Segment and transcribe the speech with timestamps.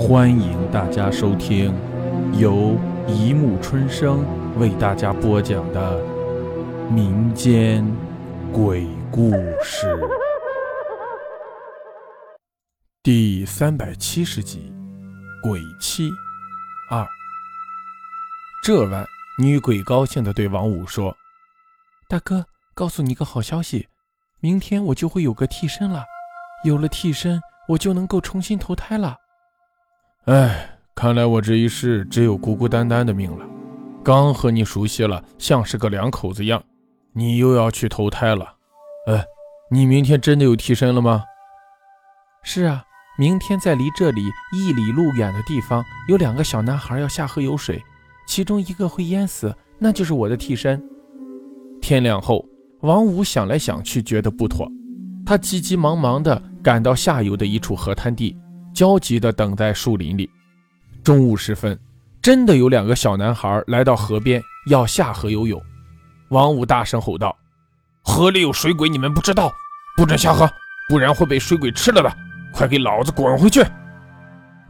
[0.00, 1.74] 欢迎大家收听
[2.32, 2.74] 由
[3.06, 4.24] 一木春生
[4.58, 6.02] 为大家播讲的
[6.90, 7.84] 民间
[8.50, 9.30] 鬼故
[9.62, 9.94] 事
[13.02, 14.72] 第三百七十集
[15.46, 16.08] 《鬼妻
[16.90, 17.02] 二》。
[18.64, 19.06] 这晚，
[19.38, 21.14] 女鬼高兴地对王五说
[22.08, 23.86] ：“大哥，告诉你个好消息，
[24.40, 26.04] 明天我就会有个替身了。
[26.64, 27.38] 有了替身，
[27.68, 29.14] 我就能够重新投胎了。”
[30.26, 33.46] 哎，看来我这一世只有孤孤单单的命了。
[34.04, 36.62] 刚和你熟悉了，像是个两口子样，
[37.14, 38.56] 你又要去投胎了。
[39.06, 39.24] 哎，
[39.70, 41.24] 你明天真的有替身了吗？
[42.42, 42.84] 是啊，
[43.18, 44.22] 明天在离这里
[44.54, 47.82] 一里路远的地方，有两个小男孩要下河游水，
[48.26, 50.82] 其中一个会淹死，那就是我的替身。
[51.80, 52.44] 天亮后，
[52.82, 54.70] 王五想来想去，觉得不妥，
[55.24, 58.36] 他急急忙忙地赶到下游的一处河滩地。
[58.80, 60.30] 焦急地等在树林里。
[61.04, 61.78] 中午时分，
[62.22, 65.62] 真的有两个小男孩来到河边，要下河游泳。
[66.30, 67.36] 王五大声吼道
[68.02, 69.52] ：“河里有水鬼，你们不知道，
[69.98, 70.50] 不准下河，
[70.88, 72.10] 不然会被水鬼吃了的！
[72.54, 73.62] 快给老子滚回去！”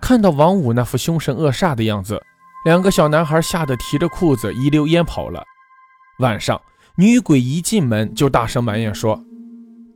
[0.00, 2.18] 看到王五那副凶神恶煞的样子，
[2.64, 5.44] 两个小男孩吓得提着裤子一溜烟跑了。
[6.20, 6.58] 晚上，
[6.96, 9.22] 女鬼一进门就大声埋怨说：“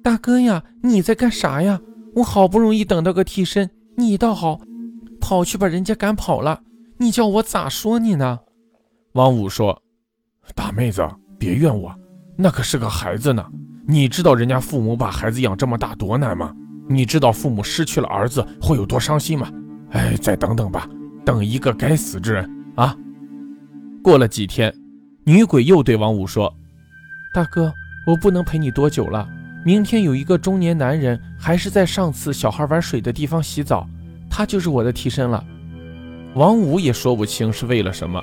[0.05, 1.81] 大哥呀，你在干啥呀？
[2.17, 4.61] 我好不容易等到个替身。”你倒好，
[5.21, 6.63] 跑去把人家赶跑了，
[6.99, 8.41] 你叫我咋说你呢？
[9.13, 9.83] 王五说
[10.57, 11.07] ：“大妹子，
[11.39, 11.95] 别怨我，
[12.37, 13.45] 那可是个孩子呢。
[13.87, 16.55] 你知道人家父母把孩子养这么大多难吗？
[16.89, 19.51] 你知道父母失去了儿子会有多伤心吗？
[19.91, 20.89] 哎，再等等吧，
[21.25, 22.97] 等一个该死之人啊！”
[24.03, 24.75] 过了几天，
[25.25, 26.53] 女鬼又对王五说
[27.35, 27.73] ：“大哥，
[28.07, 29.29] 我不能陪你多久了。”
[29.65, 33.87] 明天有一个中年男人，还是在上次小孩玩水的地方洗澡，
[34.29, 35.45] 他就是我的替身了。
[36.35, 38.21] 王五也说不清是为了什么，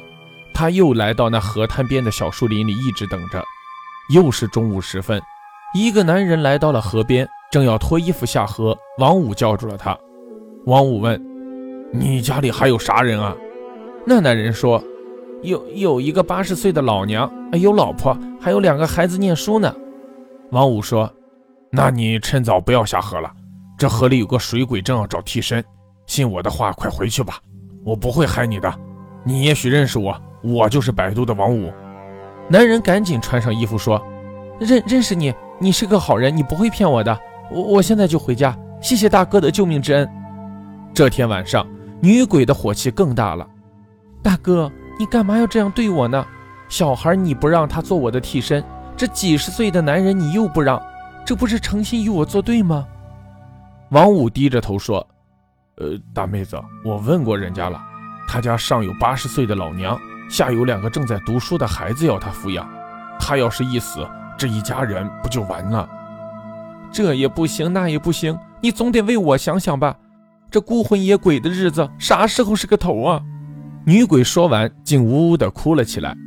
[0.54, 3.42] 他又来到那河滩边的小树林里，一直等着。
[4.14, 5.22] 又是中午时分，
[5.74, 9.98] 一个男人来到了河边，正要脱衣服下河，王五叫住了他。
[10.66, 11.24] 王五问
[11.94, 13.34] ：“你家里还有啥人啊？”
[14.06, 14.84] 那男人说
[15.42, 19.74] ：“有有一个八十岁的老娘，有老婆，还有两个孩子念书呢。”
[20.52, 21.10] 王五说。
[21.72, 23.32] 那你趁早不要下河了，
[23.78, 25.64] 这河里有个水鬼正要找替身，
[26.08, 27.40] 信我的话，快回去吧，
[27.84, 28.74] 我不会害你的。
[29.24, 31.72] 你也许认识我，我就是百度的王五。
[32.48, 34.04] 男人赶紧穿上衣服说
[34.60, 37.20] ：“认认识你，你是个好人，你不会骗我的。
[37.52, 40.10] 我我现在就回家，谢谢大哥的救命之恩。”
[40.92, 41.68] 这天晚上，
[42.02, 43.48] 女鬼的火气更大了。
[44.24, 46.26] 大哥，你干嘛要这样对我呢？
[46.68, 48.64] 小孩你不让他做我的替身，
[48.98, 50.82] 这几十岁的男人你又不让。
[51.30, 52.88] 这不是诚心与我作对吗？
[53.92, 55.06] 王五低着头说
[55.78, 57.80] ：“呃，大妹子，我问过人家了，
[58.28, 59.96] 他家上有八十岁的老娘，
[60.28, 62.68] 下有两个正在读书的孩子要他抚养。
[63.20, 64.00] 他要是一死，
[64.40, 65.88] 这一家人不就完了？
[66.92, 69.96] 这也不行，那也不行，你总得为我想想吧。
[70.50, 73.22] 这孤魂野鬼的日子啥时候是个头啊？”
[73.86, 76.18] 女鬼说完，竟呜呜地哭了起来。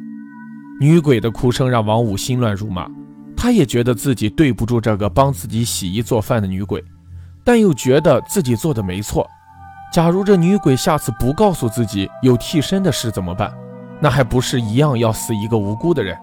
[0.81, 2.89] 女鬼的哭声让王五心乱如麻。
[3.43, 6.81] 他也觉得自己对不住这个帮自己洗衣做饭的女鬼，
[7.43, 9.29] 但又觉得自己做的没错。
[9.93, 13.53] 假如这女鬼下次不告诉自己有替身的事怎么办？
[14.01, 16.17] 那还不是一样要死一个无辜的人？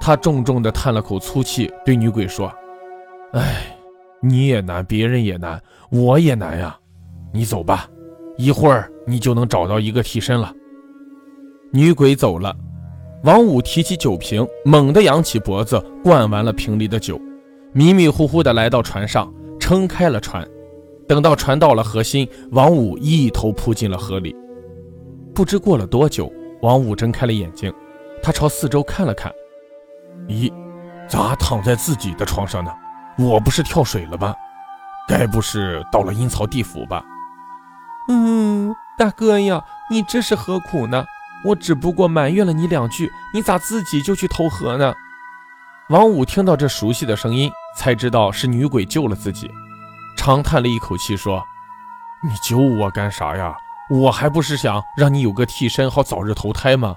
[0.00, 2.52] 他重重地叹了口粗气，对女鬼说
[3.34, 3.78] ：“哎，
[4.20, 6.76] 你也难，别人也难，我也难呀。
[7.32, 7.86] 你走吧，
[8.36, 10.52] 一会儿你就能找到一个替身了。”
[11.70, 12.56] 女鬼走了。
[13.24, 17.18] 王五提起酒瓶，猛地扬起脖子，灌完了瓶里的酒，
[17.72, 20.46] 迷迷糊糊地来到船上，撑开了船。
[21.08, 24.36] 等到船到了河心，王五一头扑进了河里。
[25.34, 26.30] 不知过了多久，
[26.60, 27.72] 王五睁开了眼睛，
[28.22, 29.32] 他朝四周看了看，
[30.28, 30.52] 咦，
[31.08, 32.70] 咋躺在自己的床上呢？
[33.18, 34.34] 我不是跳水了吧？
[35.08, 37.02] 该不是到了阴曹地府吧？
[38.10, 41.06] 嗯，大哥呀，你这是何苦呢？
[41.44, 44.94] 我只不过埋怨了你两句，你咋自己就去投河呢？
[45.90, 49.50] 王五听到这熟悉的声音，才知道是女鬼救了自己，
[50.16, 51.44] 长叹了一口气说
[52.24, 53.54] ：“你救我干啥呀？
[53.90, 56.96] 我还不是想让你有个替身，好早日投胎吗？”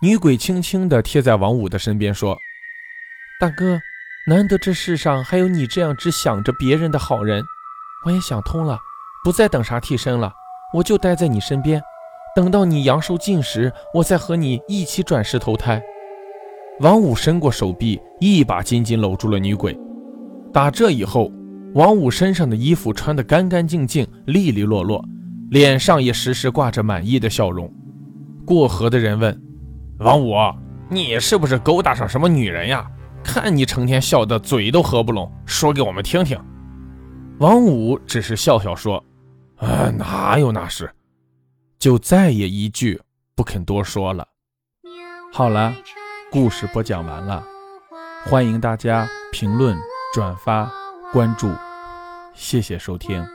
[0.00, 2.38] 女鬼轻轻地贴在王五的身边说
[3.40, 3.80] ：“大哥，
[4.28, 7.44] 难得这世上还有你这样只想着别人的好人，
[8.06, 8.78] 我也想通了，
[9.24, 10.32] 不再等啥替身了，
[10.74, 11.82] 我就待在你身边。”
[12.34, 15.82] 等到你阳寿尽时，我再和你一起转世投胎。
[16.80, 19.78] 王五伸过手臂，一把紧紧搂住了女鬼。
[20.52, 21.30] 打这以后，
[21.74, 25.04] 王五身上的衣服穿得干干净净、利利落落，
[25.50, 27.70] 脸上也时时挂着满意的笑容。
[28.46, 29.38] 过河的人问
[30.00, 30.34] ：“王五，
[30.88, 32.90] 你是不是勾搭上什么女人呀？
[33.22, 36.38] 看你成天笑得嘴都合不拢，说给我们听听。”
[37.38, 39.04] 王五只是笑笑说
[39.58, 40.90] ：“啊，哪有那事？”
[41.82, 43.02] 就再也一句
[43.34, 44.28] 不肯多说了。
[45.32, 45.74] 好了，
[46.30, 47.44] 故事播讲完了，
[48.24, 49.76] 欢迎大家评论、
[50.14, 50.70] 转发、
[51.12, 51.52] 关注，
[52.36, 53.26] 谢谢收听。